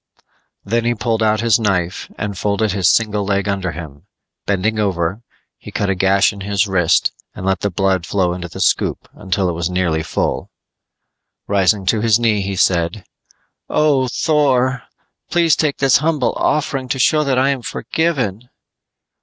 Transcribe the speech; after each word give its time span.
Then 0.65 0.83
he 0.85 0.95
pulled 0.95 1.21
out 1.21 1.41
his 1.41 1.59
knife 1.59 2.09
and 2.17 2.35
folded 2.35 2.71
his 2.71 2.91
single 2.91 3.23
leg 3.23 3.47
under 3.47 3.71
him; 3.73 4.07
bending 4.47 4.79
over, 4.79 5.21
he 5.59 5.71
cut 5.71 5.91
a 5.91 5.93
gash 5.93 6.33
in 6.33 6.41
his 6.41 6.67
wrist 6.67 7.11
and 7.35 7.45
let 7.45 7.59
the 7.59 7.69
blood 7.69 8.07
flow 8.07 8.33
into 8.33 8.47
the 8.47 8.61
scoop 8.61 9.07
until 9.13 9.47
it 9.47 9.51
was 9.51 9.69
nearly 9.69 10.01
full. 10.01 10.49
Rising 11.47 11.85
to 11.85 12.01
his 12.01 12.17
knee 12.19 12.41
he 12.41 12.55
said, 12.55 13.05
"Oh, 13.69 14.07
Thor, 14.07 14.85
please 15.29 15.55
take 15.55 15.77
this 15.77 15.97
humble 15.97 16.33
offering 16.35 16.87
to 16.87 16.97
show 16.97 17.23
that 17.23 17.37
I 17.37 17.49
am 17.49 17.61
forgiven." 17.61 18.49